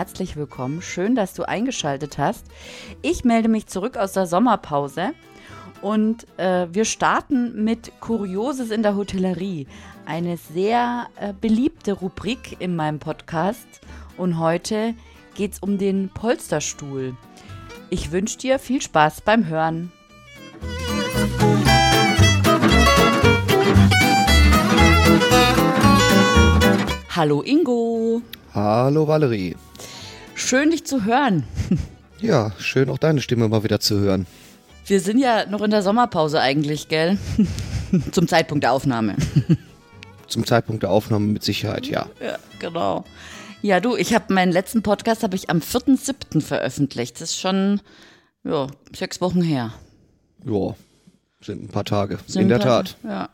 [0.00, 0.80] herzlich willkommen.
[0.80, 2.46] Schön, dass du eingeschaltet hast.
[3.02, 5.12] Ich melde mich zurück aus der Sommerpause
[5.82, 9.66] und äh, wir starten mit Kurioses in der Hotellerie.
[10.06, 13.66] Eine sehr äh, beliebte Rubrik in meinem Podcast.
[14.16, 14.94] Und heute
[15.34, 17.14] geht es um den Polsterstuhl.
[17.90, 19.92] Ich wünsche dir viel Spaß beim Hören.
[27.14, 28.22] Hallo Ingo.
[28.54, 29.54] Hallo Valerie.
[30.40, 31.44] Schön dich zu hören.
[32.20, 34.26] Ja, schön auch deine Stimme mal wieder zu hören.
[34.86, 37.18] Wir sind ja noch in der Sommerpause eigentlich, gell?
[38.12, 39.16] Zum Zeitpunkt der Aufnahme.
[40.26, 42.08] Zum Zeitpunkt der Aufnahme mit Sicherheit, ja.
[42.20, 43.04] Ja, genau.
[43.62, 46.40] Ja, du, ich habe meinen letzten Podcast habe ich am 4.7.
[46.40, 47.20] veröffentlicht.
[47.20, 47.80] Das ist schon
[48.42, 49.72] ja, sechs Wochen her.
[50.44, 50.74] Ja,
[51.42, 52.18] sind ein paar Tage.
[52.26, 52.96] Sind In der Tat.
[53.04, 53.28] Ja.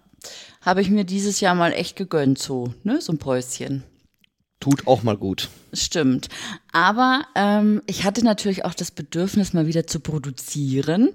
[0.60, 3.00] Habe ich mir dieses Jahr mal echt gegönnt, so, ne?
[3.00, 3.84] So ein Päuschen.
[4.58, 5.50] Tut auch mal gut.
[5.74, 6.28] Stimmt.
[6.72, 11.10] Aber ähm, ich hatte natürlich auch das Bedürfnis, mal wieder zu produzieren.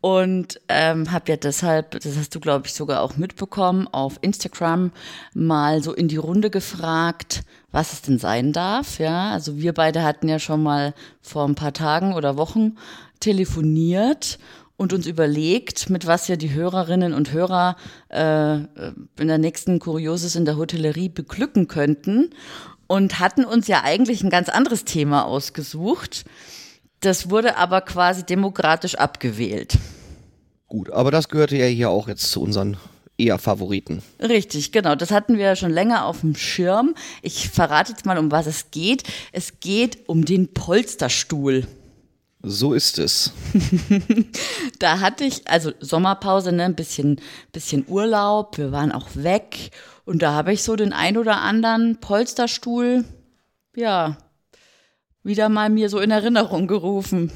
[0.00, 4.90] Und ähm, habe ja deshalb, das hast du, glaube ich, sogar auch mitbekommen, auf Instagram
[5.32, 8.98] mal so in die Runde gefragt, was es denn sein darf.
[8.98, 12.76] Ja, also wir beide hatten ja schon mal vor ein paar Tagen oder Wochen
[13.20, 14.40] telefoniert
[14.76, 17.76] und uns überlegt, mit was wir die Hörerinnen und Hörer
[18.08, 22.30] äh, in der nächsten Kurioses in der Hotellerie beglücken könnten
[22.92, 26.26] und hatten uns ja eigentlich ein ganz anderes Thema ausgesucht.
[27.00, 29.78] Das wurde aber quasi demokratisch abgewählt.
[30.66, 32.76] Gut, aber das gehörte ja hier auch jetzt zu unseren
[33.16, 34.02] eher Favoriten.
[34.20, 34.94] Richtig, genau.
[34.94, 36.94] Das hatten wir ja schon länger auf dem Schirm.
[37.22, 39.04] Ich verrate jetzt mal, um was es geht.
[39.32, 41.66] Es geht um den Polsterstuhl.
[42.42, 43.32] So ist es.
[44.80, 47.20] Da hatte ich, also Sommerpause, ne, ein bisschen,
[47.52, 49.70] bisschen Urlaub, wir waren auch weg
[50.04, 53.04] und da habe ich so den ein oder anderen Polsterstuhl,
[53.76, 54.16] ja,
[55.22, 57.30] wieder mal mir so in Erinnerung gerufen.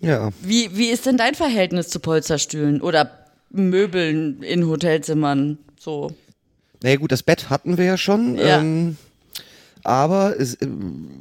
[0.00, 3.10] Ja, Wie, wie ist denn dein Verhältnis zu Polsterstühlen oder
[3.50, 5.58] Möbeln in Hotelzimmern?
[5.78, 6.12] So.
[6.82, 8.36] naja gut, das Bett hatten wir ja schon.
[8.36, 8.60] Ja.
[8.60, 8.96] Ähm,
[9.82, 10.46] aber äh,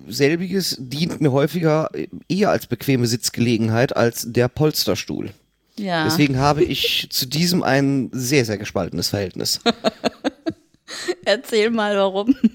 [0.10, 5.32] selbiges dient mir häufiger äh, eher als bequeme Sitzgelegenheit als der Polsterstuhl.
[5.80, 6.06] Ja.
[6.06, 9.60] Deswegen habe ich zu diesem ein sehr, sehr gespaltenes Verhältnis.
[11.26, 12.36] Erzähl mal warum.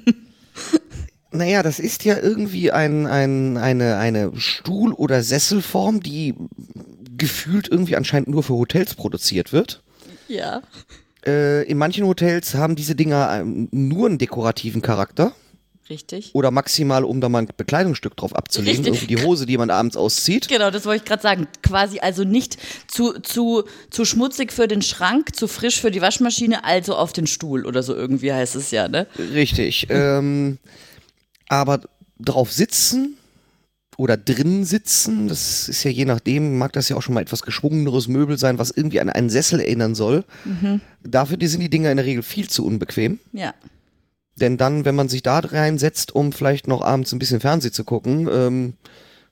[1.34, 6.34] Naja, das ist ja irgendwie ein, ein, eine, eine Stuhl- oder Sesselform, die
[7.16, 9.82] gefühlt irgendwie anscheinend nur für Hotels produziert wird.
[10.28, 10.60] Ja.
[11.24, 15.32] Äh, in manchen Hotels haben diese Dinger ähm, nur einen dekorativen Charakter
[15.90, 16.30] Richtig.
[16.34, 19.02] oder maximal, um da mal ein Bekleidungsstück drauf abzulegen, Richtig.
[19.02, 20.48] irgendwie die Hose, die man abends auszieht.
[20.48, 21.48] Genau, das wollte ich gerade sagen.
[21.62, 22.56] Quasi also nicht
[22.86, 27.26] zu, zu, zu schmutzig für den Schrank, zu frisch für die Waschmaschine, also auf den
[27.26, 29.06] Stuhl oder so irgendwie heißt es ja, ne?
[29.18, 29.86] Richtig.
[29.90, 30.58] Ähm,
[31.48, 31.80] aber
[32.18, 33.16] drauf sitzen
[33.98, 37.42] oder drinnen sitzen, das ist ja je nachdem, mag das ja auch schon mal etwas
[37.42, 40.24] geschwungeneres Möbel sein, was irgendwie an einen Sessel erinnern soll.
[41.02, 43.18] Dafür die sind die Dinger in der Regel viel zu unbequem.
[43.32, 43.52] Ja.
[44.36, 47.84] Denn dann, wenn man sich da reinsetzt, um vielleicht noch abends ein bisschen Fernsehen zu
[47.84, 48.74] gucken, ähm,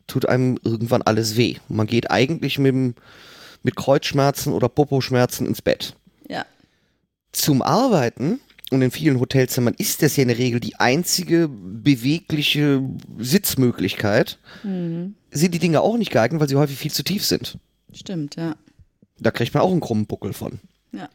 [0.06, 1.56] tut einem irgendwann alles weh.
[1.68, 2.94] Man geht eigentlich mit, dem-
[3.62, 5.94] mit Kreuzschmerzen oder Poposchmerzen ins Bett.
[6.28, 6.44] Ja.
[7.32, 8.40] Zum Arbeiten
[8.70, 12.82] und in vielen Hotelzimmern ist das ja in der Regel die einzige bewegliche
[13.18, 14.38] Sitzmöglichkeit.
[14.62, 15.14] Sind
[15.54, 17.58] die Dinge auch nicht geeignet, weil sie häufig viel zu tief sind.
[17.94, 18.54] Stimmt, ja.
[19.18, 20.60] Da kriegt man auch einen krummen Buckel von.
[20.92, 21.08] Ja.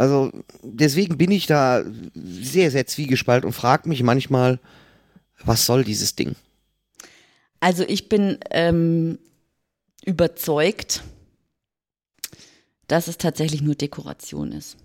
[0.00, 1.84] Also deswegen bin ich da
[2.14, 4.58] sehr, sehr zwiegespalten und frage mich manchmal,
[5.44, 6.36] was soll dieses Ding?
[7.60, 9.18] Also ich bin ähm,
[10.02, 11.02] überzeugt,
[12.86, 14.78] dass es tatsächlich nur Dekoration ist.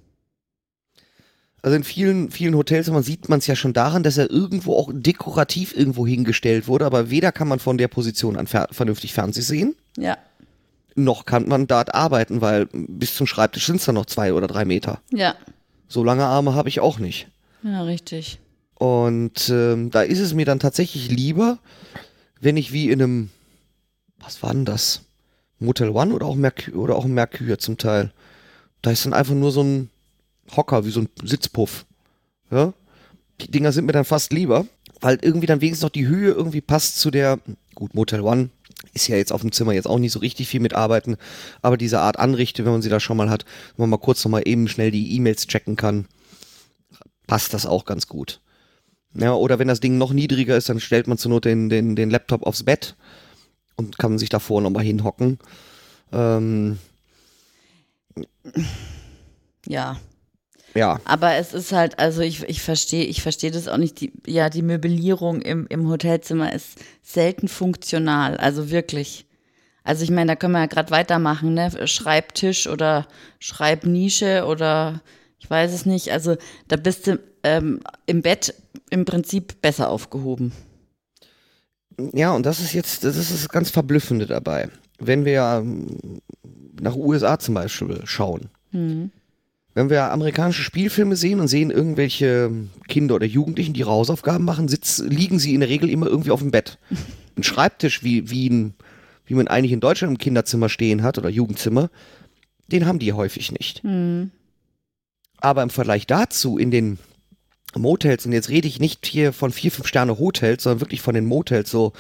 [1.61, 4.91] Also in vielen, vielen Hotelzimmern sieht man es ja schon daran, dass er irgendwo auch
[4.93, 9.41] dekorativ irgendwo hingestellt wurde, aber weder kann man von der Position an fer vernünftig Fernseh
[9.41, 10.17] sehen, Ja.
[10.95, 14.47] Noch kann man dort arbeiten, weil bis zum Schreibtisch sind es dann noch zwei oder
[14.47, 15.01] drei Meter.
[15.11, 15.35] Ja.
[15.87, 17.27] So lange Arme habe ich auch nicht.
[17.63, 18.39] Ja, richtig.
[18.75, 21.59] Und ähm, da ist es mir dann tatsächlich lieber,
[22.39, 23.29] wenn ich wie in einem,
[24.19, 25.01] was war denn das?
[25.59, 28.11] Motel One oder auch Mercure, oder auch ein Mercure zum Teil.
[28.81, 29.89] Da ist dann einfach nur so ein
[30.55, 31.85] Hocker, wie so ein Sitzpuff.
[32.51, 32.73] Ja?
[33.41, 34.65] Die Dinger sind mir dann fast lieber,
[35.01, 37.39] weil irgendwie dann wenigstens noch die Höhe irgendwie passt zu der,
[37.75, 38.49] gut, Motel One
[38.93, 41.17] ist ja jetzt auf dem Zimmer jetzt auch nicht so richtig viel mitarbeiten,
[41.61, 43.45] aber diese Art Anrichte, wenn man sie da schon mal hat,
[43.75, 46.07] wenn man mal kurz noch mal eben schnell die E-Mails checken kann,
[47.27, 48.41] passt das auch ganz gut.
[49.13, 51.95] Ja, oder wenn das Ding noch niedriger ist, dann stellt man zur Not den, den,
[51.95, 52.95] den Laptop aufs Bett
[53.75, 55.39] und kann sich davor nochmal hinhocken.
[56.11, 56.77] Ähm,
[59.67, 59.97] Ja.
[60.75, 60.99] Ja.
[61.05, 64.01] Aber es ist halt, also ich, ich verstehe, ich verstehe das auch nicht.
[64.01, 69.25] Die, ja, die Möblierung im, im Hotelzimmer ist selten funktional, also wirklich.
[69.83, 71.87] Also ich meine, da können wir ja gerade weitermachen, ne?
[71.87, 73.07] Schreibtisch oder
[73.39, 75.01] Schreibnische oder
[75.39, 76.11] ich weiß es nicht.
[76.11, 76.35] Also
[76.67, 78.53] da bist du ähm, im Bett
[78.89, 80.51] im Prinzip besser aufgehoben.
[82.13, 84.69] Ja, und das ist jetzt, das ist das ganz Verblüffende dabei.
[84.99, 86.21] Wenn wir ähm,
[86.81, 88.49] nach USA zum Beispiel schauen.
[88.71, 89.11] Mhm.
[89.75, 92.49] Wenn wir amerikanische Spielfilme sehen und sehen irgendwelche
[92.87, 96.39] Kinder oder Jugendlichen, die Hausaufgaben machen, sitz, liegen sie in der Regel immer irgendwie auf
[96.39, 96.79] dem Bett.
[97.37, 98.73] Ein Schreibtisch, wie, wie, ein,
[99.25, 101.89] wie man eigentlich in Deutschland im Kinderzimmer stehen hat oder Jugendzimmer,
[102.67, 103.83] den haben die häufig nicht.
[103.83, 104.31] Mhm.
[105.41, 106.97] Aber im Vergleich dazu in den
[107.75, 111.13] Motels, und jetzt rede ich nicht hier von vier, fünf Sterne Hotels, sondern wirklich von
[111.13, 111.91] den Motels, so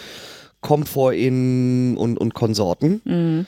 [0.61, 3.45] Comfort Inn und, und Konsorten, Mhm.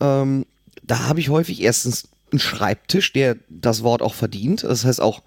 [0.00, 0.46] ähm,
[0.82, 4.64] da habe ich häufig erstens einen Schreibtisch, der das Wort auch verdient.
[4.64, 5.22] Das heißt auch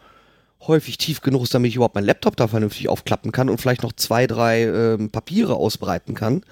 [0.68, 3.84] häufig tief genug ist, damit ich überhaupt meinen Laptop da vernünftig aufklappen kann und vielleicht
[3.84, 6.44] noch zwei, drei ähm, Papiere ausbreiten kann.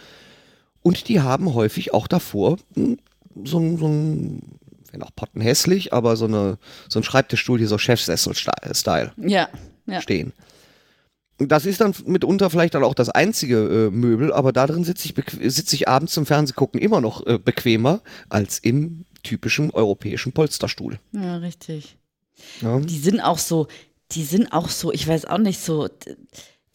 [0.81, 4.41] Und die haben häufig auch davor so ein, so ein
[4.91, 6.57] wenn auch pottenhässlich, aber so, eine,
[6.89, 9.49] so ein Schreibtischstuhl hier so Chefsessel-Style Ja,
[9.85, 10.01] ja.
[10.01, 10.33] stehen.
[11.37, 15.07] Das ist dann mitunter vielleicht dann auch das einzige äh, Möbel, aber da drin sitze
[15.07, 20.99] ich, sitze ich abends zum Fernsehgucken immer noch äh, bequemer als im typischen europäischen Polsterstuhl.
[21.11, 21.97] Ja, richtig.
[22.61, 22.79] Ja.
[22.79, 23.67] Die sind auch so,
[24.11, 25.87] die sind auch so, ich weiß auch nicht so,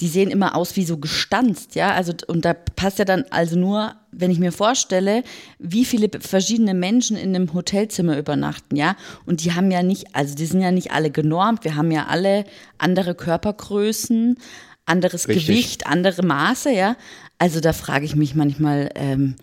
[0.00, 1.92] die sehen immer aus wie so gestanzt, ja.
[1.92, 5.22] Also, und da passt ja dann also nur, wenn ich mir vorstelle,
[5.58, 8.96] wie viele verschiedene Menschen in einem Hotelzimmer übernachten, ja.
[9.24, 12.06] Und die haben ja nicht, also die sind ja nicht alle genormt, wir haben ja
[12.06, 12.44] alle
[12.76, 14.38] andere Körpergrößen,
[14.84, 15.46] anderes Richtig.
[15.46, 16.96] Gewicht, andere Maße, ja.
[17.38, 19.36] Also da frage ich mich manchmal, ähm,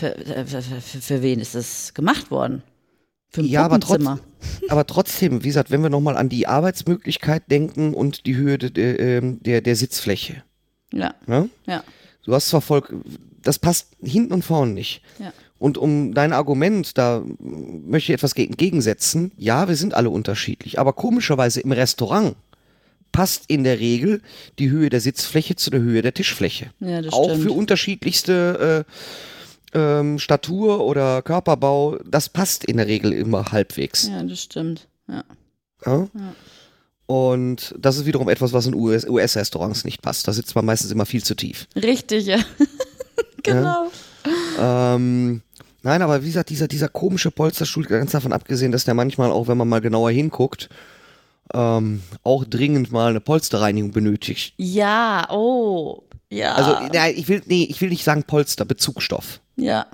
[0.00, 2.62] für, äh, für, für, für wen ist das gemacht worden?
[3.30, 4.04] Für ein Ja, aber, trotz,
[4.68, 8.70] aber trotzdem, wie gesagt, wenn wir nochmal an die Arbeitsmöglichkeit denken und die Höhe de,
[8.70, 10.42] de, ähm, der, der Sitzfläche.
[10.92, 11.48] Ja, Ne?
[11.66, 11.84] ja,
[12.24, 12.82] Du hast zwar voll,
[13.42, 15.02] das passt hinten und vorne nicht.
[15.18, 15.32] ja.
[15.58, 19.30] Und um dein Argument, da möchte ich etwas gegen, gegensetzen.
[19.36, 22.34] Ja, wir sind alle unterschiedlich, aber komischerweise im Restaurant
[23.12, 24.22] passt in der Regel
[24.58, 26.70] die Höhe der Sitzfläche zu der Höhe der Tischfläche.
[26.80, 27.42] Ja, das Auch stimmt.
[27.42, 28.92] für unterschiedlichste äh,
[29.74, 34.08] ähm, Statur oder Körperbau, das passt in der Regel immer halbwegs.
[34.08, 34.88] Ja, das stimmt.
[35.08, 35.24] Ja.
[35.84, 36.08] Ja?
[37.06, 40.28] Und das ist wiederum etwas, was in US US-Restaurants nicht passt.
[40.28, 41.66] Da sitzt man meistens immer viel zu tief.
[41.74, 42.38] Richtig, ja.
[43.42, 43.90] genau.
[44.60, 45.42] Ähm,
[45.82, 49.48] nein, aber wie gesagt, dieser, dieser komische Polsterstuhl, ganz davon abgesehen, dass der manchmal auch,
[49.48, 50.68] wenn man mal genauer hinguckt,
[51.52, 54.54] ähm, auch dringend mal eine Polsterreinigung benötigt.
[54.56, 56.04] Ja, oh.
[56.30, 56.54] Ja.
[56.54, 59.40] Also, ja, ich will, nee, ich will nicht sagen Polster, Bezugstoff.
[59.60, 59.86] Ja.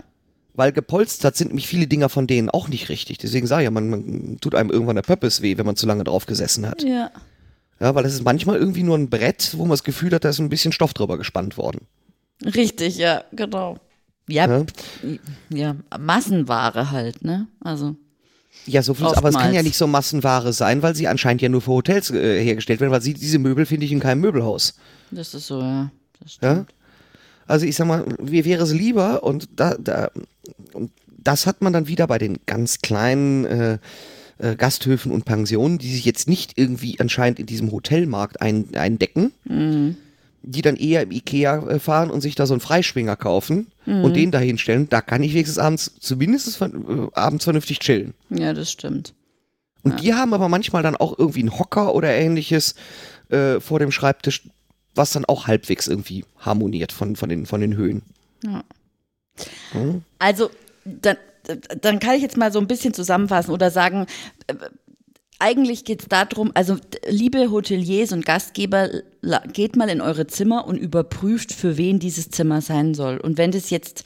[0.54, 3.18] Weil gepolstert sind nämlich viele Dinger von denen auch nicht richtig.
[3.18, 5.86] Deswegen sage ich ja, man, man tut einem irgendwann der Pöppes weh, wenn man zu
[5.86, 6.82] lange drauf gesessen hat.
[6.82, 7.10] Ja.
[7.78, 10.30] Ja, weil das ist manchmal irgendwie nur ein Brett, wo man das Gefühl hat, da
[10.30, 11.80] ist ein bisschen Stoff drüber gespannt worden.
[12.42, 13.76] Richtig, ja, genau.
[14.28, 14.66] Ja, Ja?
[15.50, 17.46] ja, Massenware halt, ne?
[17.60, 17.94] Also,
[18.64, 21.48] Ja, so viel, aber es kann ja nicht so Massenware sein, weil sie anscheinend ja
[21.50, 24.74] nur für Hotels äh, hergestellt werden, weil sie, diese Möbel finde ich in keinem Möbelhaus.
[25.10, 25.90] das ist so, ja.
[26.20, 26.66] Das Ja?
[27.46, 30.10] Also ich sag mal, mir wäre es lieber und da, da
[30.72, 33.78] und das hat man dann wieder bei den ganz kleinen äh,
[34.38, 39.32] äh, Gasthöfen und Pensionen, die sich jetzt nicht irgendwie anscheinend in diesem Hotelmarkt ein, eindecken,
[40.42, 44.14] die dann eher im Ikea äh, fahren und sich da so einen Freischwinger kaufen und
[44.14, 44.88] den da hinstellen.
[44.88, 46.68] Da kann ich wenigstens abends, zumindest äh,
[47.14, 48.14] abends vernünftig chillen.
[48.30, 49.14] Ja, das stimmt.
[49.82, 52.74] Und die haben aber manchmal dann auch irgendwie einen Hocker oder ähnliches
[53.28, 54.42] äh, vor dem Schreibtisch,
[54.96, 58.02] was dann auch halbwegs irgendwie harmoniert von, von, den, von den Höhen.
[60.18, 60.50] Also,
[60.84, 61.16] dann,
[61.80, 64.06] dann kann ich jetzt mal so ein bisschen zusammenfassen oder sagen,
[64.46, 64.54] äh,
[65.38, 68.88] eigentlich geht es darum, also liebe Hoteliers und Gastgeber,
[69.52, 73.18] geht mal in eure Zimmer und überprüft, für wen dieses Zimmer sein soll.
[73.18, 74.04] Und wenn das jetzt,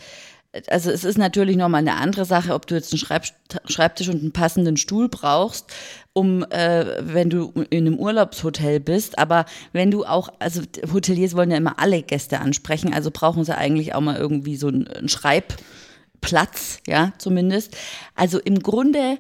[0.69, 3.23] also es ist natürlich nochmal eine andere Sache, ob du jetzt einen
[3.69, 5.67] Schreibtisch und einen passenden Stuhl brauchst,
[6.13, 11.53] um, äh, wenn du in einem Urlaubshotel bist, aber wenn du auch, also Hoteliers wollen
[11.53, 15.09] ja immer alle Gäste ansprechen, also brauchen sie eigentlich auch mal irgendwie so einen, einen
[15.09, 17.77] Schreibplatz, ja, zumindest.
[18.17, 19.19] Also im Grunde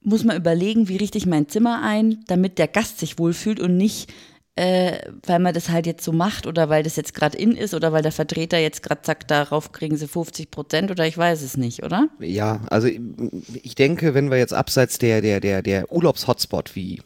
[0.00, 3.76] muss man überlegen, wie richte ich mein Zimmer ein, damit der Gast sich wohlfühlt und
[3.76, 4.10] nicht,
[4.56, 7.74] äh, weil man das halt jetzt so macht oder weil das jetzt gerade in ist
[7.74, 11.42] oder weil der Vertreter jetzt gerade sagt, darauf kriegen sie 50 Prozent oder ich weiß
[11.42, 12.08] es nicht, oder?
[12.20, 17.02] Ja, also ich denke, wenn wir jetzt abseits der, der, der, der Urlaubs-Hotspot wie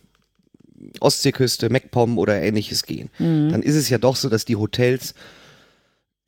[1.00, 5.14] Ostseeküste, MacPom oder ähnliches gehen, dann ist es ja doch so, dass die Hotels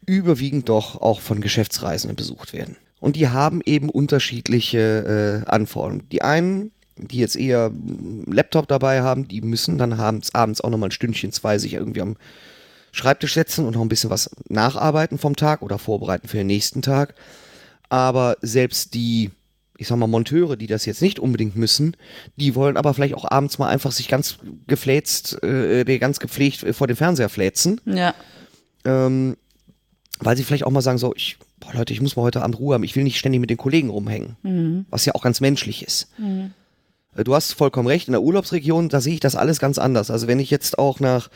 [0.04, 2.76] überwiegend doch auch von Geschäftsreisenden besucht werden.
[3.00, 6.08] Und die haben eben unterschiedliche äh, Anforderungen.
[6.10, 10.70] Die einen die jetzt eher einen Laptop dabei haben, die müssen dann abends, abends auch
[10.70, 12.16] nochmal ein Stündchen, zwei sich irgendwie am
[12.92, 16.82] Schreibtisch setzen und noch ein bisschen was nacharbeiten vom Tag oder vorbereiten für den nächsten
[16.82, 17.14] Tag.
[17.88, 19.30] Aber selbst die,
[19.78, 21.96] ich sag mal, Monteure, die das jetzt nicht unbedingt müssen,
[22.36, 26.86] die wollen aber vielleicht auch abends mal einfach sich ganz gefläzt, äh, ganz gepflegt vor
[26.86, 27.80] dem Fernseher fläzen.
[27.86, 28.14] Ja.
[28.84, 29.36] Ähm,
[30.20, 32.58] weil sie vielleicht auch mal sagen, so, ich, boah Leute, ich muss mal heute Abend
[32.58, 34.36] Ruhe haben, ich will nicht ständig mit den Kollegen rumhängen.
[34.42, 34.86] Mhm.
[34.90, 36.08] Was ja auch ganz menschlich ist.
[36.18, 36.50] Äh,
[37.16, 40.10] Du hast vollkommen recht, in der Urlaubsregion, da sehe ich das alles ganz anders.
[40.10, 41.28] Also wenn ich jetzt auch nach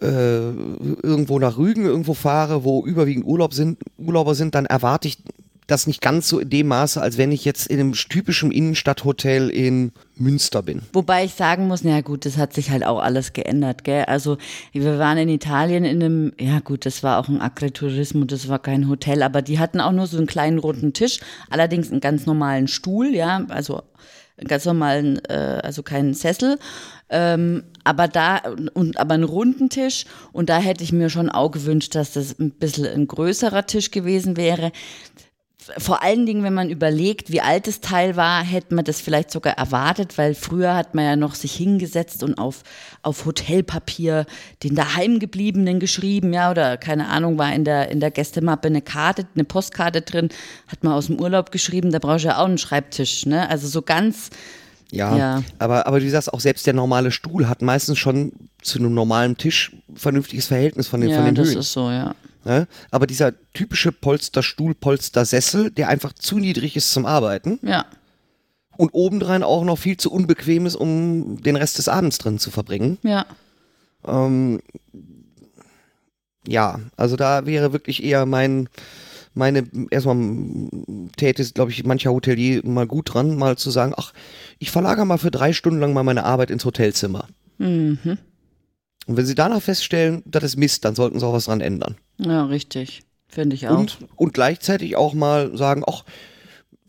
[0.00, 5.18] äh, irgendwo nach Rügen irgendwo fahre, wo überwiegend Urlaub sind, Urlauber sind, dann erwarte ich
[5.66, 9.50] das nicht ganz so in dem Maße, als wenn ich jetzt in einem typischen Innenstadthotel
[9.50, 10.82] in Münster bin.
[10.94, 14.04] Wobei ich sagen muss, na gut, das hat sich halt auch alles geändert, gell?
[14.06, 14.38] Also
[14.72, 18.60] wir waren in Italien in einem, ja gut, das war auch ein Agriturismo, das war
[18.60, 21.20] kein Hotel, aber die hatten auch nur so einen kleinen runden Tisch,
[21.50, 23.82] allerdings einen ganz normalen Stuhl, ja, also
[24.46, 26.58] ganz normalen, äh, also keinen Sessel,
[27.10, 28.42] ähm, aber da
[28.74, 30.04] und aber einen runden Tisch.
[30.32, 33.90] Und da hätte ich mir schon auch gewünscht, dass das ein bisschen ein größerer Tisch
[33.90, 34.72] gewesen wäre
[35.76, 39.30] vor allen Dingen, wenn man überlegt, wie alt das Teil war, hätte man das vielleicht
[39.30, 42.62] sogar erwartet, weil früher hat man ja noch sich hingesetzt und auf,
[43.02, 44.26] auf Hotelpapier
[44.62, 49.26] den daheimgebliebenen geschrieben, ja, oder keine Ahnung, war in der, in der Gästemappe eine Karte,
[49.34, 50.30] eine Postkarte drin,
[50.68, 53.48] hat man aus dem Urlaub geschrieben, da brauchst du ja auch einen Schreibtisch, ne?
[53.50, 54.30] Also so ganz,
[54.90, 55.42] Ja, Ja.
[55.58, 58.32] Aber, aber wie gesagt, auch selbst der normale Stuhl hat meistens schon
[58.62, 61.58] zu einem normalen Tisch vernünftiges Verhältnis von den, ja, von den das Höhen.
[61.58, 62.14] ist so, ja.
[62.44, 62.66] Ne?
[62.90, 67.86] Aber dieser typische Polsterstuhl, Polstersessel, der einfach zu niedrig ist zum Arbeiten Ja,
[68.78, 72.50] und obendrein auch noch viel zu unbequem ist, um den Rest des Abends drin zu
[72.50, 72.96] verbringen.
[73.02, 73.26] ja,
[74.06, 74.60] Ähm,
[76.46, 78.68] ja, also da wäre wirklich eher mein,
[79.34, 80.16] meine, erstmal
[81.16, 84.12] täte es, glaube ich, mancher Hotelier mal gut dran, mal zu sagen, ach,
[84.58, 87.26] ich verlagere mal für drei Stunden lang mal meine Arbeit ins Hotelzimmer.
[87.58, 88.18] mhm.
[89.08, 91.96] Und wenn sie danach feststellen, das ist Mist, dann sollten sie auch was dran ändern.
[92.18, 93.02] ja, richtig.
[93.30, 93.78] Finde ich auch.
[93.78, 96.04] Und, und gleichzeitig auch mal sagen, ach,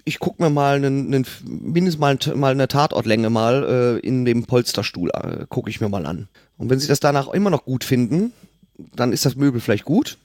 [0.05, 4.45] ich gucke mir mal einen, einen mindestens mal, mal eine Tatortlänge mal äh, in dem
[4.45, 6.27] Polsterstuhl, äh, gucke ich mir mal an.
[6.57, 8.33] Und wenn sie das danach immer noch gut finden,
[8.95, 10.17] dann ist das Möbel vielleicht gut.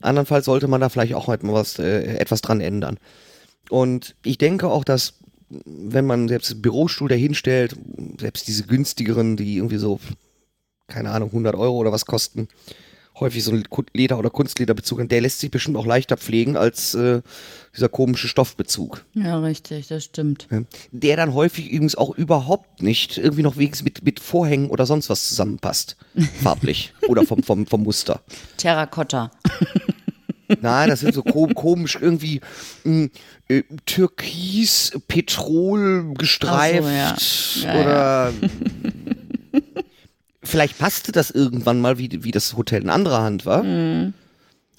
[0.00, 2.98] Andernfalls sollte man da vielleicht auch halt mal was, äh, etwas dran ändern.
[3.68, 5.14] Und ich denke auch, dass
[5.48, 7.76] wenn man selbst einen Bürostuhl dahinstellt,
[8.18, 10.00] selbst diese günstigeren, die irgendwie so,
[10.90, 12.48] keine Ahnung, 100 Euro oder was kosten,
[13.18, 16.94] häufig so ein Leder- oder Kunstlederbezug, und der lässt sich bestimmt auch leichter pflegen als
[16.94, 17.22] äh,
[17.74, 19.04] dieser komische Stoffbezug.
[19.14, 20.48] Ja, richtig, das stimmt.
[20.50, 20.62] Ja.
[20.90, 25.10] Der dann häufig übrigens auch überhaupt nicht irgendwie noch wenigstens mit, mit Vorhängen oder sonst
[25.10, 25.96] was zusammenpasst.
[26.42, 26.92] Farblich.
[27.08, 28.20] oder vom, vom, vom Muster.
[28.56, 29.30] Terrakotta.
[30.60, 32.40] Nein, das sind so kom komisch irgendwie
[32.82, 33.08] mh,
[33.48, 37.74] äh, Türkis, Petrol gestreift so, ja.
[37.74, 38.32] Ja, oder
[40.50, 43.62] vielleicht passte das irgendwann mal, wie, wie das Hotel in anderer Hand war.
[43.62, 44.12] Mhm.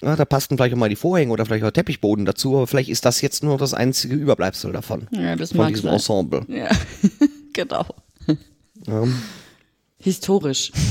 [0.02, 2.88] Ja, da passten vielleicht auch mal die Vorhänge oder vielleicht auch Teppichboden dazu, aber vielleicht
[2.88, 5.06] ist das jetzt nur das einzige Überbleibsel davon.
[5.12, 5.92] Ja, das von diesem sein.
[5.94, 6.44] Ensemble.
[6.48, 6.68] Ja,
[7.52, 7.86] genau.
[8.86, 9.04] Ja.
[9.98, 10.72] Historisch.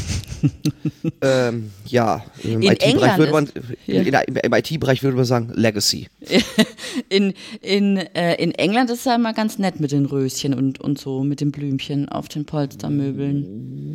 [1.22, 3.54] Ähm, ja, im In IT-Bereich England würde man, ist-
[3.86, 6.08] in, in, im, im IT-Bereich würde man sagen Legacy.
[7.10, 10.82] In, in, äh, in England ist es ja immer ganz nett mit den Röschen und,
[10.82, 13.91] und so, mit den Blümchen auf den Polstermöbeln.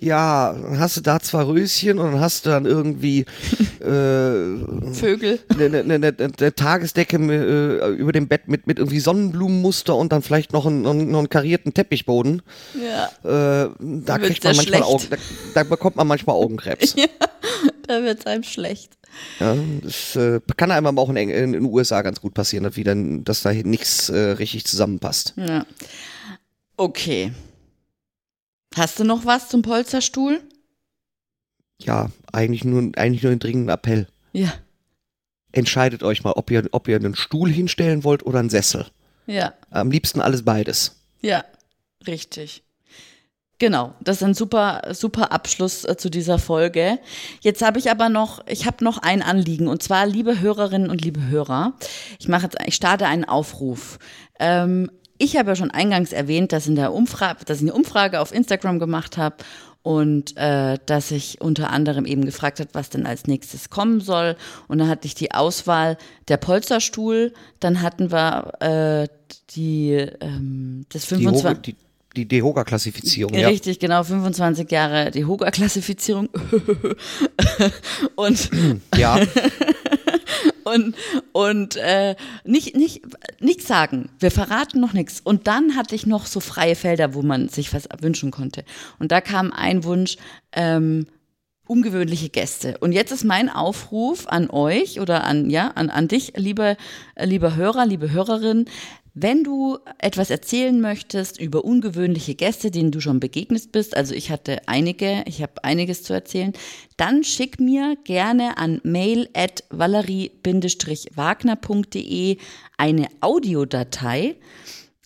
[0.00, 3.26] Ja, dann hast du da zwei Röschen und dann hast du dann irgendwie
[3.80, 5.38] äh, Vögel.
[5.50, 10.22] eine, eine, eine, eine Tagesdecke äh, über dem Bett mit, mit irgendwie Sonnenblumenmuster und dann
[10.22, 12.40] vielleicht noch einen, noch einen, karierten Teppichboden.
[12.74, 14.82] Ja, Äh, da kriegt man ja manchmal.
[14.82, 15.16] Augen, da,
[15.54, 16.96] da bekommt man manchmal Augenkrebs.
[17.86, 18.96] da wird es einem schlecht.
[19.38, 22.76] Ja, das äh, kann einem aber auch in, in den USA ganz gut passieren, dass,
[22.76, 25.34] wieder, dass da nichts äh, richtig zusammenpasst.
[25.36, 25.66] Ja.
[26.78, 27.32] Okay.
[28.76, 30.40] Hast du noch was zum Polsterstuhl?
[31.80, 34.06] Ja, eigentlich nur, eigentlich nur einen dringenden Appell.
[34.32, 34.52] Ja,
[35.52, 38.86] Entscheidet euch mal, ob ihr, ob ihr einen Stuhl hinstellen wollt oder einen Sessel.
[39.26, 41.00] ja, Am liebsten alles beides.
[41.20, 41.44] ja,
[42.06, 42.62] richtig.
[43.58, 46.98] Genau, das ist ein super, super Abschluss äh, zu dieser Folge.
[47.40, 51.02] Jetzt habe ich aber noch, ich habe noch ein Anliegen und zwar, liebe Hörerinnen und
[51.04, 51.74] liebe Hörer,
[52.18, 53.98] ich mache jetzt, ich starte einen Aufruf.
[54.38, 58.20] Ähm, ich habe ja schon eingangs erwähnt, dass in der Umfrage, dass ich eine Umfrage
[58.20, 59.36] auf Instagram gemacht habe
[59.82, 64.36] und äh, dass ich unter anderem eben gefragt habe, was denn als nächstes kommen soll.
[64.66, 65.98] Und dann hatte ich die Auswahl
[66.28, 69.08] der Polsterstuhl, dann hatten wir äh,
[69.50, 71.76] die ähm, das Die, Hoga, 25 die,
[72.16, 73.48] die Dehoga-Klassifizierung, ja.
[73.48, 76.30] Richtig, genau, 25 Jahre die Hoga-Klassifizierung.
[78.16, 78.50] und
[78.96, 79.20] Ja,
[80.64, 80.94] und
[81.32, 83.02] und äh, nicht nicht
[83.40, 84.10] nichts sagen.
[84.18, 85.20] Wir verraten noch nichts.
[85.20, 88.64] Und dann hatte ich noch so freie Felder, wo man sich was wünschen konnte.
[88.98, 90.16] Und da kam ein Wunsch.
[90.52, 91.06] Ähm,
[91.70, 92.78] ungewöhnliche Gäste.
[92.78, 96.76] Und jetzt ist mein Aufruf an euch oder an, ja, an, an dich, lieber,
[97.16, 98.64] lieber Hörer, liebe Hörerin,
[99.14, 104.30] wenn du etwas erzählen möchtest über ungewöhnliche Gäste, denen du schon begegnet bist, also ich
[104.30, 106.52] hatte einige, ich habe einiges zu erzählen,
[106.96, 112.36] dann schick mir gerne an mail at valerie-wagner.de
[112.76, 114.36] eine Audiodatei.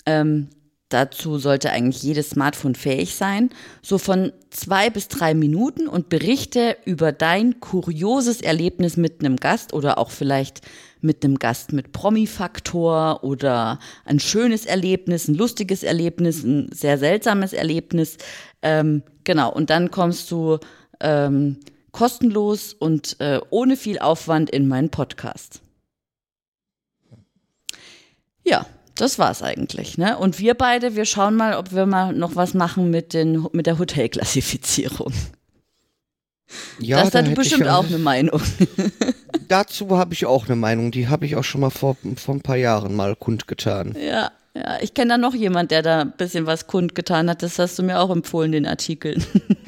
[0.06, 0.48] Ähm,
[0.90, 3.50] dazu sollte eigentlich jedes Smartphone fähig sein,
[3.82, 9.72] so von zwei bis drei Minuten und berichte über dein kurioses Erlebnis mit einem Gast
[9.72, 10.60] oder auch vielleicht
[11.04, 17.52] mit einem Gast mit Promi-Faktor oder ein schönes Erlebnis, ein lustiges Erlebnis, ein sehr seltsames
[17.52, 18.16] Erlebnis.
[18.62, 20.58] Ähm, genau, und dann kommst du
[21.00, 21.58] ähm,
[21.92, 25.60] kostenlos und äh, ohne viel Aufwand in meinen Podcast.
[28.42, 29.98] Ja, das war's eigentlich.
[29.98, 30.18] Ne?
[30.18, 33.66] Und wir beide, wir schauen mal, ob wir mal noch was machen mit, den, mit
[33.66, 35.12] der Hotelklassifizierung.
[36.78, 38.40] Ja, das da hat bestimmt auch eine Meinung.
[39.48, 40.90] dazu habe ich auch eine Meinung.
[40.90, 43.94] Die habe ich auch schon mal vor, vor ein paar Jahren mal kundgetan.
[43.98, 44.78] Ja, ja.
[44.80, 47.42] Ich kenne da noch jemand, der da ein bisschen was kundgetan hat.
[47.42, 49.16] Das hast du mir auch empfohlen, den Artikel.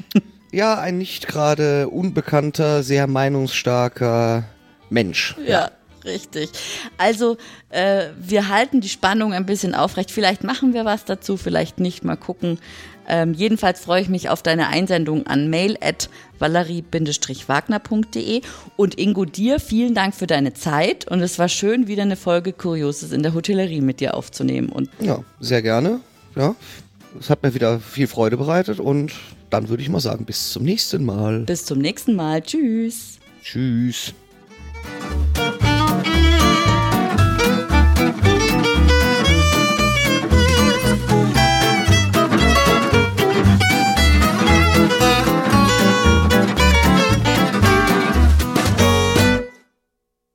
[0.51, 4.43] ja, ein nicht gerade unbekannter, sehr meinungsstarker
[4.89, 5.35] Mensch.
[5.39, 5.51] ja.
[5.51, 5.71] ja.
[6.05, 6.49] Richtig.
[6.97, 7.37] Also
[7.69, 10.09] äh, wir halten die Spannung ein bisschen aufrecht.
[10.09, 12.05] Vielleicht machen wir was dazu, vielleicht nicht.
[12.05, 12.59] Mal gucken.
[13.07, 16.09] Ähm, jedenfalls freue ich mich auf deine Einsendung an mail at
[16.39, 18.41] valerie-wagner.de.
[18.75, 21.07] Und Ingo, dir vielen Dank für deine Zeit.
[21.07, 24.69] Und es war schön, wieder eine Folge Kurioses in der Hotellerie mit dir aufzunehmen.
[24.69, 26.01] Und ja, sehr gerne.
[26.35, 26.55] Ja,
[27.19, 28.79] es hat mir wieder viel Freude bereitet.
[28.79, 29.13] Und
[29.49, 31.41] dann würde ich mal sagen, bis zum nächsten Mal.
[31.41, 32.41] Bis zum nächsten Mal.
[32.41, 33.19] Tschüss.
[33.43, 34.13] Tschüss.